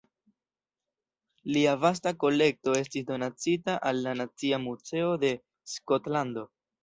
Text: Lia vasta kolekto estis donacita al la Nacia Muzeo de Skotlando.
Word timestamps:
Lia 1.57 1.73
vasta 1.83 2.13
kolekto 2.23 2.73
estis 2.79 3.05
donacita 3.11 3.77
al 3.91 4.01
la 4.07 4.15
Nacia 4.23 4.61
Muzeo 4.67 5.15
de 5.25 5.31
Skotlando. 5.75 6.47